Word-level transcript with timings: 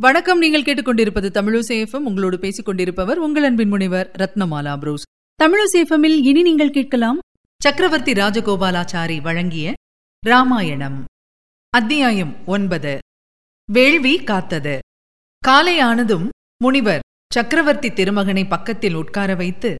வணக்கம். 0.00 0.38
நீங்கள் 0.38 0.62
கேட்டுக்கொண்டிருப்பது 0.62 1.28
தமிழசேஃபம் 1.36 2.04
உங்களோடு 2.08 2.38
பேசிக் 2.38 2.64
கொண்டிருப்பவர் 2.64 3.18
உங்கள் 3.18 3.42
அன்பின் 3.42 3.68
முனைவர் 3.68 4.10
ரத்னமாலா 4.18 4.78
புரூஸ். 4.78 5.02
தமிழசேஃபமில் 5.42 6.16
இனி 6.22 6.42
நீங்கள் 6.42 6.70
கேட்கலாம் 6.70 7.18
சக்கரவர்த்தி 7.62 8.12
ராஜகோபாலாச்சாரி 8.12 9.20
வழங்கிய 9.20 9.72
ராமாயணம். 10.26 11.04
அத்தியாயம் 11.72 12.46
ஒன்பது. 12.46 12.98
வேள்வி 13.72 14.14
காத்தது. 14.24 14.78
காலை 15.42 15.76
ஆனதும் 15.80 16.28
முனிவர் 16.62 17.04
சக்கரவர்த்தி 17.34 17.92
திருமகனை 17.92 18.46
பக்கத்தில் 18.46 18.94
உட்கார 18.94 19.34
வைத்து 19.34 19.76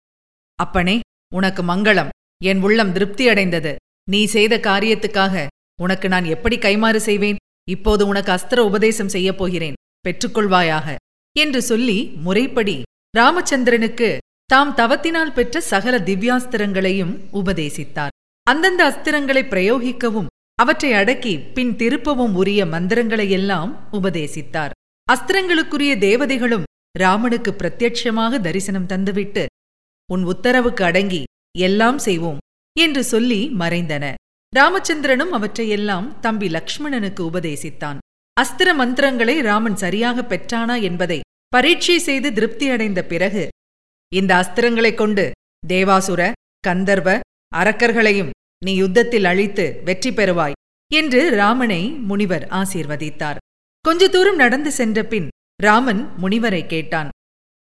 அப்பனே 0.59 1.01
உனக்கு 1.35 1.63
மங்களம். 1.63 2.13
என் 2.45 2.63
உள்ளம் 2.63 2.93
திருப்தி 2.93 3.29
அடைந்தது. 3.29 3.77
நீ 4.11 4.25
செய்த 4.25 4.57
காரியத்துக்காக 4.59 5.47
உனக்கு 5.81 6.09
நான் 6.09 6.25
எப்படி 6.25 6.59
கைமாறு 6.59 6.97
செய்வேன்? 6.97 7.37
இப்போது 7.69 8.07
உனக்கு 8.07 8.33
அஸ்திர 8.33 8.59
உபதேசம் 8.59 9.09
செய்யப் 9.09 9.39
போகிறேன். 9.39 9.78
பெற்றுக்கொள்வாயாக 10.05 10.97
என்று 11.37 11.63
சொல்லி 11.63 11.99
முறைப்படி 12.25 12.77
ராமச்சந்திரனுக்கு 13.17 14.09
தாம் 14.47 14.73
தவத்தினால் 14.75 15.33
பெற்ற 15.33 15.61
சகல 15.61 15.95
திவ்யாஸ்திரங்களையும் 15.99 17.15
உபதேசித்தார். 17.33 18.15
அந்தந்த 18.47 18.81
அஸ்திரங்களை 18.91 19.43
பிரயோகிக்கவும் 19.53 20.31
அவற்றை 20.55 20.93
அடக்கி 20.93 21.35
பின் 21.57 21.73
திருப்பவும் 21.77 22.35
உரிய 22.35 22.61
மந்திரங்களையெல்லாம் 22.65 23.73
உபதேசித்தார். 23.93 24.73
அஸ்திரங்களுக்குரிய 25.09 25.93
தேவதைகளும் 25.99 26.67
ராமனுக்கு 26.99 27.51
பிரத்யட்சமாக 27.53 28.41
தரிசனம் 28.41 28.87
தந்துவிட்டு 28.87 29.45
உன் 30.09 30.25
உத்தரவுக்கு 30.25 30.83
அடங்கி 30.85 31.23
எல்லாம் 31.59 31.99
செய்வோம் 31.99 32.41
என்று 32.77 33.03
சொல்லி 33.05 33.41
மறைந்தன 33.59 34.05
ராமச்சந்திரனும் 34.53 35.33
அவற்றையெல்லாம் 35.39 36.07
தம்பி 36.21 36.49
லக்ஷ்மணனுக்கு 36.49 37.23
உபதேசித்தான். 37.31 37.99
அஸ்திர 38.41 38.75
மந்திரங்களை 38.75 39.41
ராமன் 39.41 39.77
சரியாக 39.77 40.23
பெற்றானா 40.23 40.83
என்பதை 40.83 41.21
பரீட்சை 41.49 41.99
செய்து 41.99 42.31
திருப்தியடைந்த 42.31 43.01
பிறகு 43.03 43.49
இந்த 44.13 44.31
அஸ்திரங்களைக் 44.35 44.95
கொண்டு 44.95 45.31
தேவாசுர 45.69 46.33
கந்தர்வ 46.67 47.09
அரக்கர்களையும் 47.57 48.31
நீ 48.65 48.75
யுத்தத்தில் 48.75 49.25
அழித்து 49.25 49.81
வெற்றி 49.85 50.11
பெறுவாய் 50.11 50.57
என்று 50.91 51.31
ராமனை 51.31 51.83
முனிவர் 51.91 52.47
ஆசீர்வதித்தார். 52.51 53.37
கொஞ்ச 53.85 54.09
தூரம் 54.09 54.37
நடந்து 54.37 54.71
சென்ற 54.71 55.05
பின் 55.05 55.29
ராமன் 55.63 56.03
முனிவரை 56.23 56.67
கேட்டான். 56.67 57.09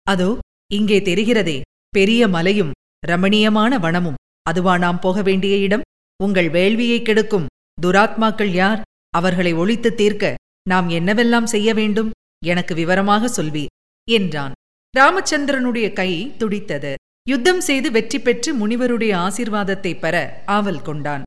அதோ 0.07 0.39
இங்கே 0.73 0.99
தெரிகிறதே 1.01 1.61
பெரிய 1.89 2.29
மலையும் 2.29 2.71
ரமணீயமான 3.07 3.79
வனமும். 3.79 4.21
அதுவா 4.43 4.79
நாம் 4.79 4.99
போக 4.99 5.23
வேண்டிய 5.23 5.57
இடம்? 5.57 5.87
உங்கள் 6.21 6.49
வேள்வியை 6.49 7.03
கெடுக்கும் 7.03 7.51
துராத்மாக்கள் 7.83 8.53
யார்? 8.53 8.81
அவர்களை 9.11 9.53
ஒழித்து 9.53 9.95
தீர்க்க 9.95 10.35
நாம் 10.67 10.89
என்னவெல்லாம் 10.89 11.45
செய்ய 11.45 11.75
வேண்டும்? 11.75 12.11
எனக்கு 12.45 12.75
விவரமாக 12.75 13.29
சொல்வீர் 13.29 13.73
என்றான். 14.09 14.53
ராமச்சந்திரனுடைய 14.95 15.87
கை 15.93 16.11
துடித்தது. 16.39 16.93
யுத்தம் 17.27 17.61
செய்து 17.61 17.89
வெற்றி 17.91 18.19
பெற்று 18.19 18.51
முனிவருடைய 18.55 19.13
ஆசீர்வாதத்தை 19.17 19.93
பெற 19.99 20.17
ஆவல் 20.47 20.83
கொண்டான். 20.83 21.23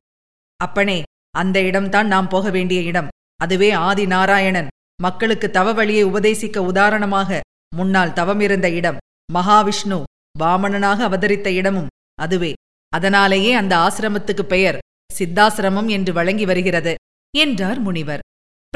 அப்பனே 0.60 0.98
அந்த 1.34 1.56
இடம்தான் 1.60 2.06
நாம் 2.06 2.28
போக 2.28 2.50
வேண்டிய 2.50 2.80
இடம். 2.80 3.08
அதுவே 3.36 3.70
ஆதி 3.86 4.04
நாராயணன் 4.06 4.72
மக்களுக்கு 5.02 5.50
தவ 5.50 5.72
வழியை 5.72 6.04
உபதேசிக்க 6.04 6.58
உதாரணமாக 6.62 7.40
முன்னால் 7.76 8.10
தவமிருந்த 8.10 8.68
இடம். 8.72 9.00
மகாவிஷ்ணு 9.32 9.98
வாமணனாக 10.38 10.98
அவதரித்த 11.04 11.48
இடமும் 11.50 11.90
அதுவே. 12.14 12.52
அதனாலேயே 12.92 13.52
அந்த 13.52 13.72
ஆசிரமத்துக்கு 13.76 14.44
பெயர் 14.44 14.78
சித்தாசிரமம் 15.10 15.88
என்று 15.88 16.12
வழங்கி 16.12 16.44
வருகிறது 16.44 16.94
என்றார் 17.34 17.80
முனிவர். 17.80 18.22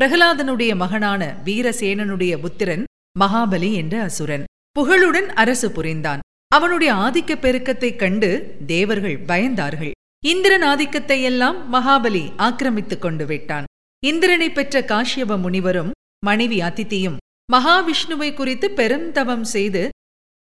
பிரகலாதனுடைய 0.00 0.76
மகனான 0.76 1.40
வீரசேனனுடைய 1.44 2.38
புத்திரன் 2.38 2.84
மகாபலி 3.20 3.72
என்ற 3.72 4.02
அசுரன். 4.02 4.44
புகழுடன் 4.70 5.32
அரசு 5.32 5.72
புரிந்தான். 5.72 6.20
அவனுடைய 6.48 6.92
ஆதிக்கப் 6.92 7.40
பெருக்கத்தைக் 7.40 7.96
கண்டு 7.96 8.56
தேவர்கள் 8.66 9.20
பயந்தார்கள். 9.20 9.90
இந்திரன் 10.24 10.62
ஆதிக்கத்தையெல்லாம் 10.62 11.56
மகாபலி 11.72 12.32
ஆக்கிரமித்துக் 12.36 13.00
கொண்டு 13.00 13.26
விட்டான். 13.26 13.64
இந்திரனை 14.04 14.50
பெற்ற 14.50 14.80
காஷ்யப 14.80 15.40
முனிவரும் 15.40 15.90
மனைவி 16.24 16.58
அதித்தியும் 16.58 17.16
மகாவிஷ்ணுவை 17.52 18.34
குறித்து 18.34 18.70
பெருந்தவம் 18.70 19.44
செய்து 19.44 19.88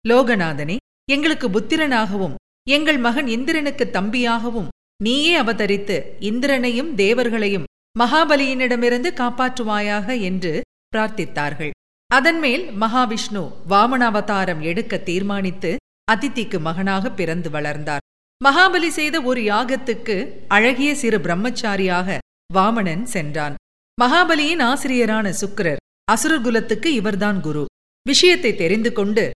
லோகநாதனே 0.08 0.76
எங்களுக்கு 1.10 1.48
புத்திரனாகவும் 1.48 2.34
எங்கள் 2.70 2.98
மகன் 2.98 3.26
இந்திரனுக்கு 3.26 3.90
தம்பியாகவும் 3.92 4.68
நீயே 5.02 5.40
அவதரித்து 5.40 6.02
இந்திரனையும் 6.20 6.94
தேவர்களையும் 6.94 7.64
மகாபலியினிடமிருந்து 7.96 9.10
காப்பாற்றுவாயாக 9.20 10.20
என்று 10.20 10.52
பிரார்த்தித்தார்கள். 10.92 11.72
அதன்மேல் 12.10 12.64
மகாவிஷ்ணு 12.80 13.42
வாமனாவதாரம் 13.68 14.60
எடுக்க 14.60 14.98
தீர்மானித்து 14.98 15.70
அதித்திக்கு 16.12 16.58
மகனாக 16.60 17.10
பிறந்து 17.10 17.50
வளர்ந்தார். 17.50 18.04
மகாபலி 18.44 18.88
செய்த 18.88 19.16
ஒரு 19.22 19.40
யாகத்துக்கு 19.40 20.16
அழகிய 20.48 20.94
சிறு 20.94 21.18
பிரம்மச்சாரியாக 21.18 22.18
வாமனன் 22.54 23.04
சென்றான். 23.14 23.54
மகாபலியின் 23.98 24.62
ஆசிரியரான 24.70 25.28
சுக்கிரர் 25.40 25.82
அசுரகுலத்துக்கு 26.12 26.86
இவர்தான் 26.86 27.40
குரு. 27.40 27.64
விஷயத்தை 28.06 28.54
தெரிந்து 28.54 28.92
கொண்டு 28.92 29.30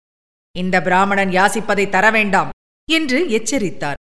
இந்த 0.56 0.76
பிராமணன் 0.82 1.30
யாசிப்பதை 1.30 1.86
தர 1.90 2.06
வேண்டாம் 2.12 2.50
என்று 2.88 3.20
எச்சரித்தார். 3.30 4.00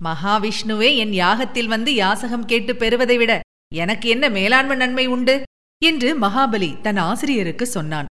மகாவிஷ்ணுவே 0.00 0.88
என் 0.96 1.14
யாகத்தில் 1.24 1.72
வந்து 1.74 1.90
யாசகம் 1.94 2.48
கேட்டு 2.52 2.72
பெறுவதை 2.76 3.16
விட 3.16 3.32
எனக்கு 3.74 4.08
என்ன 4.08 4.28
மேலாண்மை 4.28 4.76
நன்மை 4.76 5.06
உண்டு? 5.06 5.42
என்று 5.82 6.18
மகாபலி 6.18 6.80
தன் 6.80 6.96
ஆசிரியருக்கு 6.96 7.66
சொன்னான். 7.66 8.06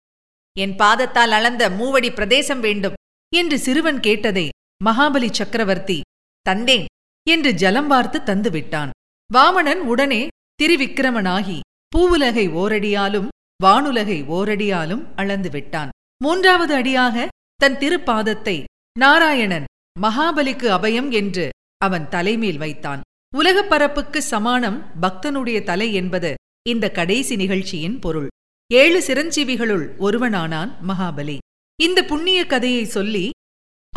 என் 0.59 0.75
பாதத்தால் 0.75 1.33
அளந்த 1.37 1.69
மூவடி 1.69 2.11
பிரதேசம் 2.11 2.59
வேண்டும் 2.59 2.93
என்று 3.35 3.59
சிறுவன் 3.59 3.99
கேட்டதை 3.99 4.49
மகாபலி 4.85 5.31
சக்கரவர்த்தி 5.31 6.01
தந்தேன் 6.49 6.85
என்று 7.27 7.51
ஜலம் 7.51 7.87
வார்த்து 7.87 8.19
தந்துவிட்டான் 8.19 8.89
வாமணன் 9.33 9.81
உடனே 9.91 10.27
திரிவிக்கிரமனாகி 10.63 11.59
பூவுலகை 11.95 12.45
ஓரடியாலும் 12.51 13.27
வானுலகை 13.63 14.19
ஓரடியாலும் 14.27 15.03
அளந்து 15.15 15.49
விட்டான். 15.49 15.89
மூன்றாவது 16.23 16.73
அடியாக 16.73 17.27
தன் 17.55 17.73
திருப்பாதத்தை 17.73 18.63
நாராயணன் 18.99 19.63
மகாபலிக்கு 20.01 20.67
அபயம் 20.77 21.11
என்று 21.11 21.49
அவன் 21.77 22.09
தலைமேல் 22.09 22.57
வைத்தான். 22.57 23.01
உலகப் 23.35 23.69
பரப்புக்கு 23.69 24.21
சமானம் 24.21 24.91
பக்தனுடைய 25.01 25.63
தலை 25.63 25.93
என்பது 25.93 26.33
இந்த 26.69 26.91
கடைசி 26.91 27.35
நிகழ்ச்சியின் 27.35 27.99
பொருள். 27.99 28.27
ஏழு 28.73 28.99
சிரஞ்சீவிகளுள் 29.07 29.85
ஒருவனானான் 29.99 30.71
மகாபலி. 30.87 31.37
இந்த 31.81 32.05
புண்ணிய 32.05 32.45
கதையை 32.45 32.85
சொல்லி 32.85 33.29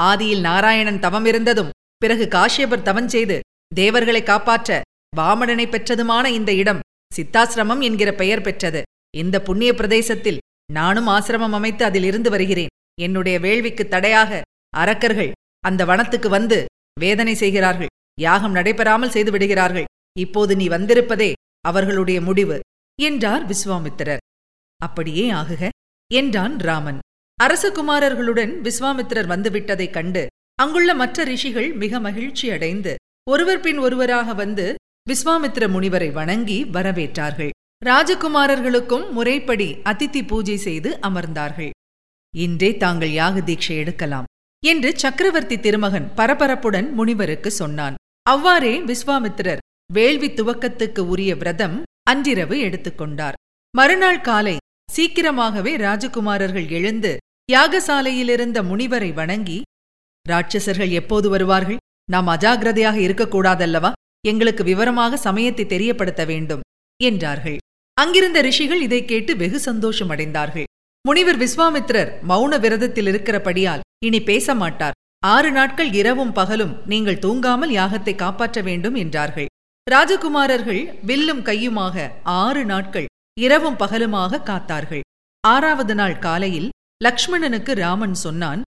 ஆதியில் 0.00 0.40
நாராயணன் 0.40 0.98
தவமிருந்ததும் 0.98 1.68
பிறகு 1.96 2.28
காஷ்யபர் 2.30 2.82
தவம் 2.82 3.08
செய்து 3.08 3.40
தேவர்களை 3.74 4.22
காப்பாற்ற 4.22 4.80
வாமணனை 5.16 5.66
பெற்றதுமான 5.66 6.26
இந்த 6.26 6.52
இடம் 6.52 6.80
சித்தாசிரமம் 7.16 7.82
என்கிற 7.82 8.12
பெயர் 8.12 8.40
பெற்றது. 8.40 8.82
இந்த 9.16 9.42
புண்ணிய 9.42 9.74
பிரதேசத்தில் 9.74 10.38
நானும் 10.72 11.08
ஆசிரமம் 11.08 11.56
அமைத்து 11.58 11.84
அதில் 11.84 12.04
இருந்து 12.04 12.30
வருகிறேன். 12.30 12.72
என்னுடைய 13.00 13.38
வேள்விக்கு 13.38 13.88
தடையாக 13.88 14.42
அரக்கர்கள் 14.76 15.32
அந்த 15.60 15.84
வனத்துக்கு 15.84 16.28
வந்து 16.28 16.64
வேதனை 17.00 17.34
செய்கிறார்கள். 17.34 17.92
யாகம் 18.20 18.52
நடைபெறாமல் 18.52 19.10
செய்து 19.10 19.30
விடுகிறார்கள். 19.30 19.88
இப்போது 20.18 20.52
நீ 20.56 20.68
வந்திருப்பதே 20.68 21.32
அவர்களுடைய 21.60 22.20
முடிவு 22.20 22.56
என்றார் 22.98 23.44
விஸ்வாமித்திரர். 23.46 24.22
அப்படியே 24.80 25.24
ஆகுக 25.32 25.68
என்றான் 26.10 26.54
ராமன். 26.58 26.98
அரசகுமாரர்களுடன் 27.38 28.52
விஸ்வாமித்திரர் 28.66 29.30
வந்துவிட்டதைக் 29.32 29.96
கண்டு 29.96 30.22
அங்குள்ள 30.62 30.90
மற்ற 30.94 31.24
ரிஷிகள் 31.24 31.68
மிக 31.72 32.00
மகிழ்ச்சி 32.00 32.46
அடைந்து 32.50 32.92
ஒருவர் 33.30 33.60
பின் 33.60 33.78
ஒருவராக 33.78 34.34
வந்து 34.34 34.66
விஸ்வாமித்திர 35.10 35.64
முனிவரை 35.74 36.08
வணங்கி 36.12 36.58
வரவேற்றார்கள். 36.64 37.52
ராஜகுமாரர்களுக்கும் 37.84 39.06
முறைப்படி 39.10 39.68
அதித்தி 39.90 40.22
பூஜை 40.26 40.56
செய்து 40.56 40.90
அமர்ந்தார்கள். 41.08 41.70
இன்றே 42.34 42.70
தாங்கள் 42.76 43.10
யாக 43.10 43.40
தீட்சை 43.40 43.76
எடுக்கலாம் 43.76 44.28
என்று 44.62 44.90
சக்கரவர்த்தி 44.98 45.56
திருமகன் 45.60 46.08
பரபரப்புடன் 46.16 46.88
முனிவருக்கு 46.92 47.50
சொன்னான். 47.50 47.96
அவ்வாறே 48.26 48.80
விஸ்வாமித்திரர் 48.80 49.58
வேள்வி 49.92 50.28
துவக்கத்துக்கு 50.28 50.98
உரிய 50.98 51.36
விரதம் 51.36 51.82
அன்றிரவு 52.02 52.56
எடுத்துக்கொண்டார். 52.56 53.32
மறுநாள் 53.76 54.20
காலை 54.20 54.56
சீக்கிரமாகவே 54.92 55.76
ராஜகுமாரர்கள் 55.76 56.70
எழுந்து 56.70 57.16
யாகசாலையிலிருந்த 57.52 58.62
முனிவரை 58.62 59.12
வணங்கி 59.12 59.62
ராட்சசர்கள் 60.28 60.90
எப்போது 60.90 61.28
வருவார்கள்? 61.28 61.76
நாம் 62.10 62.28
அஜாகிரதையாக 62.28 62.96
இருக்கக்கூடாதல்லவா? 62.96 63.92
எங்களுக்கு 64.26 64.64
விவரமாக 64.64 65.16
சமயத்தை 65.16 65.66
தெரியப்படுத்த 65.66 66.24
வேண்டும் 66.24 66.60
என்றார்கள். 67.02 67.56
அங்கிருந்த 67.94 68.40
ரிஷிகள் 68.40 68.82
இதைக் 68.82 69.08
கேட்டு 69.08 69.36
வெகு 69.36 69.60
சந்தோஷமடைந்தார்கள். 69.64 70.64
முனிவர் 71.06 71.38
விஸ்வாமித்திரர் 71.38 72.12
மௌன 72.28 72.60
விரதத்தில் 72.60 73.06
இருக்கிறபடியால் 73.06 73.80
இனி 74.04 74.22
பேச 74.22 74.54
மாட்டார். 74.54 74.92
ஆறு 75.22 75.50
நாட்கள் 75.50 75.90
இரவும் 75.92 76.32
பகலும் 76.32 76.74
நீங்கள் 76.86 77.22
தூங்காமல் 77.24 77.72
யாகத்தை 77.78 78.14
காப்பாற்ற 78.14 78.60
வேண்டும் 78.62 78.94
என்றார்கள். 78.94 79.48
ராஜகுமாரர்கள் 79.86 80.82
வில்லும் 81.08 81.42
கையுமாக 81.42 82.06
ஆறு 82.22 82.62
நாட்கள் 82.64 83.08
இரவும் 83.36 83.78
பகலுமாக 83.78 84.42
காத்தார்கள். 84.50 85.04
ஆறாவது 85.44 85.94
நாள் 85.94 86.16
காலையில் 86.18 86.68
லக்ஷ்மணனுக்கு 87.04 87.72
ராமன் 87.84 88.16
சொன்னான் 88.24 88.62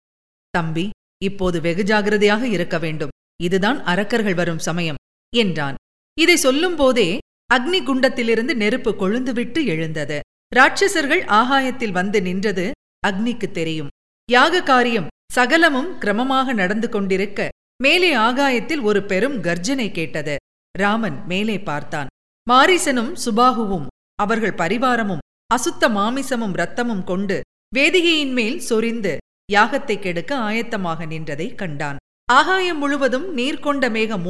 தம்பி 0.53 0.85
இப்போது 1.23 1.57
வெகு 1.61 1.83
ஜாகிரதையாக 1.83 2.43
இருக்க 2.43 2.77
வேண்டும். 2.77 3.13
இதுதான் 3.43 3.79
அரக்கர்கள் 3.83 4.37
வரும் 4.41 4.61
சமயம் 4.67 5.01
என்றான். 5.33 5.77
இதை 6.17 6.35
சொல்லும்போதே 6.37 7.09
அக்னி 7.53 7.79
குண்டத்திலிருந்து 7.87 8.53
நெருப்பு 8.53 8.91
கொழுந்துவிட்டு 9.01 9.59
எழுந்தது. 9.65 10.19
ராட்சசர்கள் 10.55 11.23
ஆகாயத்தில் 11.39 11.97
வந்து 11.99 12.21
நின்றது 12.21 12.65
அக்னிக்கு 13.07 13.47
தெரியும். 13.51 13.91
யாக 14.29 14.63
காரியம் 14.63 15.09
சகலமும் 15.29 15.89
கிரமமாக 15.99 16.53
நடந்து 16.53 16.89
கொண்டிருக்க 16.89 17.47
மேலே 17.83 18.13
ஆகாயத்தில் 18.13 18.81
ஒரு 18.81 19.03
பெரும் 19.03 19.41
கர்ஜனை 19.41 19.91
கேட்டது. 19.91 20.35
ராமன் 20.77 21.25
மேலே 21.25 21.59
பார்த்தான். 21.59 22.07
மாரிசனும் 22.49 23.11
சுபாகுவும் 23.25 23.87
அவர்கள் 24.15 24.53
பரிவாரமும் 24.53 25.23
அசுத்த 25.55 25.89
மாமிசமும் 25.89 26.53
இரத்தமும் 26.53 27.03
கொண்டு 27.03 27.41
வேதிகையின் 27.75 28.31
மேல் 28.31 28.59
சொரிந்து 28.59 29.17
யாகத்தை 29.53 29.99
கெடுக்க 29.99 30.37
ஆயத்தமாக 30.37 31.05
நின்றதை 31.05 31.55
கண்டான். 31.55 31.97
ஆகாயம் 32.31 32.77
முழுவதும் 32.77 33.33
நீர் 33.33 33.59
கொண்ட 33.59 33.89
மேகம் 33.89 34.25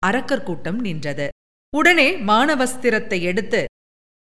அரக்கர் 0.00 0.42
கூட்டம் 0.42 0.80
நின்றது. 0.80 1.28
உடனே 1.76 2.16
மானவஸ்திரத்தை 2.16 3.20
எடுத்து 3.20 3.64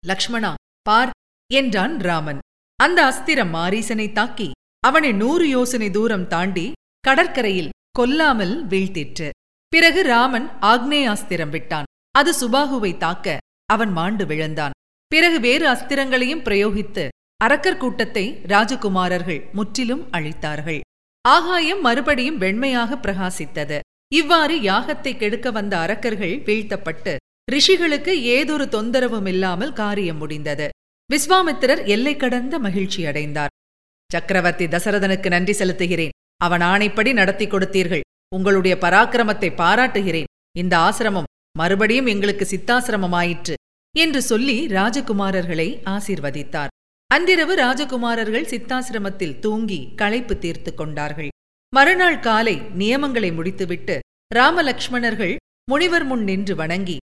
லக்ஷ்மணா 0.08 0.54
பார் 0.82 1.10
என்றான் 1.52 2.00
ராமன். 2.00 2.38
அந்த 2.76 3.00
அஸ்திரம் 3.10 3.54
மாரீசனை 3.54 4.12
தாக்கி 4.12 4.52
அவனை 4.84 5.12
நூறு 5.14 5.46
யோசனை 5.48 5.88
தூரம் 5.90 6.28
தாண்டி 6.28 6.66
கடற்கரையில் 7.08 7.74
கொல்லாமல் 8.00 8.56
வீழ்த்திற்று. 8.68 9.30
பிறகு 9.74 10.02
ராமன் 10.04 10.48
ஆக்னேயாஸ்திரம் 10.72 11.50
விட்டான். 11.50 11.88
அது 12.16 12.32
சுபாகுவை 12.42 12.92
தாக்க 12.98 13.38
அவன் 13.66 13.92
மாண்டு 13.92 14.26
விழுந்தான். 14.26 14.76
பிறகு 15.12 15.38
வேறு 15.40 15.66
அஸ்திரங்களையும் 15.68 16.46
பிரயோகித்து 16.48 17.04
அரக்கர் 17.40 17.78
கூட்டத்தை 17.78 18.26
ராஜகுமாரர்கள் 18.54 19.42
முற்றிலும் 19.58 20.04
அழித்தார்கள். 20.18 20.82
ஆகாயம் 21.26 21.82
மறுபடியும் 21.82 22.42
வெண்மையாக 22.42 22.98
பிரகாசித்தது. 23.06 23.80
இவ்வாறு 24.14 24.56
யாகத்தை 24.62 25.12
கெடுக்க 25.18 25.48
வந்த 25.52 25.74
அரக்கர்கள் 25.78 26.36
வீழ்த்தப்பட்டு 26.48 27.14
ரிஷிகளுக்கு 27.52 28.14
ஏதொரு 28.36 28.66
தொந்தரவும் 28.76 29.30
இல்லாமல் 29.34 29.74
காரியம் 29.74 30.18
முடிந்தது. 30.18 30.68
விஸ்வாமித்திரர் 31.10 31.82
எல்லை 31.86 32.14
கடந்த 32.16 32.56
மகிழ்ச்சி 32.60 33.02
அடைந்தார் 33.06 33.54
சக்கரவர்த்தி 34.14 34.66
தசரதனுக்கு 34.66 35.28
நன்றி 35.28 35.54
செலுத்துகிறேன். 35.54 36.16
அவன் 36.38 36.62
ஆணைப்படி 36.62 37.14
நடத்தி 37.14 37.46
கொடுத்தீர்கள். 37.46 38.04
உங்களுடைய 38.36 38.78
பராக்கிரமத்தை 38.82 39.50
பாராட்டுகிறேன். 39.56 40.30
இந்த 40.58 40.74
ஆசிரமம் 40.78 41.30
மறுபடியும் 41.58 42.06
எங்களுக்கு 42.06 42.46
சித்தாசிரமமாயிற்று 42.46 43.56
என்று 43.98 44.22
சொல்லி 44.22 44.68
ராஜகுமாரர்களை 44.68 45.70
ஆசீர்வதித்தார். 45.86 46.74
அன்றிரவு 47.08 47.54
ராஜகுமாரர்கள் 47.56 48.50
சித்தாசிரமத்தில் 48.54 49.40
தூங்கி 49.40 49.80
களைப்பு 49.96 50.38
தீர்த்து 50.38 50.74
கொண்டார்கள். 50.74 51.32
மறுநாள் 51.76 52.20
காலை 52.20 52.56
நியமங்களை 52.78 53.34
முடித்துவிட்டு 53.34 54.00
ராமலக்ஷ்மணர்கள் 54.36 55.36
முனிவர் 55.70 56.04
முன் 56.04 56.24
நின்று 56.24 56.56
வணங்கி 56.56 56.98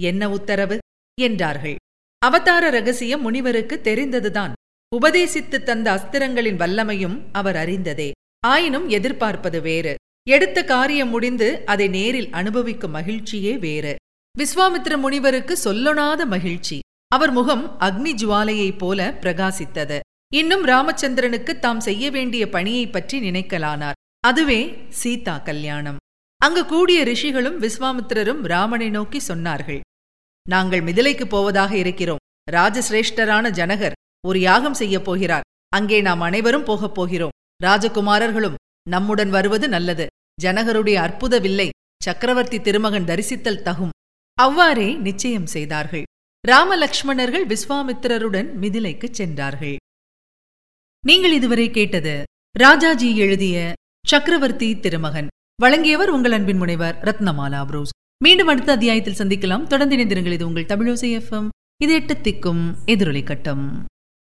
என்ன 0.00 0.30
உத்தரவு? 0.30 0.78
என்றார்கள். 1.20 1.76
அவதார 2.18 2.70
ரகசியம் 2.70 3.20
முனிவருக்கு 3.20 3.80
தெரிந்ததுதான். 3.80 4.52
உபதேசித்து 5.00 5.62
தந்த 5.62 5.92
அஸ்திரங்களின் 5.92 6.56
வல்லமையும் 6.56 7.20
அவர் 7.32 7.56
அறிந்ததே. 7.56 8.10
ஆயினும் 8.46 8.88
எதிர்பார்ப்பது 8.88 9.60
வேறு. 9.60 9.94
எடுத்த 10.28 10.64
காரியம் 10.64 11.08
முடிந்து 11.08 11.62
அதை 11.66 11.88
நேரில் 11.88 12.30
அனுபவிக்கும் 12.30 12.94
மகிழ்ச்சியே 12.94 13.58
வேறு. 13.58 13.96
விஸ்வாமித்ர 14.38 14.98
முனிவருக்கு 14.98 15.58
சொல்லொணாத 15.64 16.26
மகிழ்ச்சி. 16.26 16.78
அவர் 17.08 17.30
முகம் 17.30 17.76
அக்னி 17.80 18.14
ஜுவாலையைப் 18.14 18.78
போல 18.78 19.18
பிரகாசித்தது. 19.20 20.00
இன்னும் 20.34 20.66
ராமச்சந்திரனுக்கு 20.66 21.58
தாம் 21.58 21.80
செய்ய 21.80 22.10
வேண்டிய 22.10 22.48
பணியைப் 22.48 22.92
பற்றி 22.92 23.30
நினைக்கலானார். 23.30 24.18
அதுவே 24.20 24.78
சீதா 24.88 25.38
கல்யாணம். 25.38 25.96
அங்கு 26.36 26.66
கூடிய 26.66 27.04
ரிஷிகளும் 27.04 27.62
விஸ்வாமித்திரரும் 27.62 28.42
ராமனை 28.42 28.90
நோக்கி 28.90 29.20
சொன்னார்கள். 29.28 29.80
நாங்கள் 30.48 30.82
மிதிலைக்கு 30.82 31.24
போவதாக 31.24 31.76
இருக்கிறோம். 31.76 32.18
ராஜசிரேஷ்டரான 32.52 33.50
ஜனகர் 33.50 33.92
ஒரு 34.26 34.40
யாகம் 34.40 34.74
செய்யப் 34.74 35.04
போகிறார். 35.04 35.46
அங்கே 35.68 36.00
நாம் 36.00 36.20
அனைவரும் 36.20 36.64
போகப் 36.64 36.94
போகிறோம். 36.94 37.34
ராஜகுமாரர்களும் 37.62 38.58
நம்முடன் 38.90 39.30
வருவது 39.30 39.68
நல்லது. 39.68 40.06
ஜனகருடைய 40.42 40.94
அற்புத 40.94 41.38
வில்லை 41.38 41.68
சக்கரவர்த்தி 42.02 42.60
திருமகன் 42.60 43.04
தரிசித்தல் 43.04 43.62
தகும். 43.68 43.94
அவ்வாறே 44.34 44.94
நிச்சயம் 44.94 45.46
செய்தார்கள். 45.46 46.02
ராமலக்ஷ்மணர்கள் 46.48 47.46
விஸ்வாமித்திரருடன் 47.46 48.48
மிதிலைக்குச் 48.60 49.16
சென்றார்கள். 49.20 49.76
நீங்கள் 51.06 51.32
இதுவரை 51.32 51.70
கேட்டது 51.70 52.24
ராஜாஜி 52.58 53.16
எழுதிய 53.16 53.72
சக்கரவர்த்தி 54.06 54.80
திருமகன். 54.80 55.26
வழங்கியவர் 55.60 56.10
உங்கள் 56.10 56.32
அன்பின் 56.32 56.56
முனைவர் 56.56 56.98
ரத்னமாலா 57.02 57.66
புரூஸ். 57.66 57.90
மீண்டும் 58.24 58.46
அடுத்த 58.46 58.72
அத்தியாயத்தில் 58.72 59.14
சந்திக்கலாம். 59.14 59.66
தொடர்ந்து 59.66 59.96
இணைந்திருங்கள். 59.96 60.32
இது 60.32 60.46
உங்கள் 60.46 60.64
தமிழோசை 60.64 61.10
எஃப்எம் 61.18 61.48
இது 61.82 61.92
எட்டு 61.92 62.14
திக்கும் 62.14 62.74
எதிரொலி 62.86 63.22
கட்டம். 63.22 63.84